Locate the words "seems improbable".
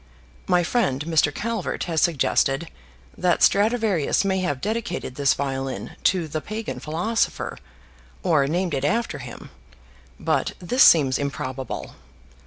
10.81-11.93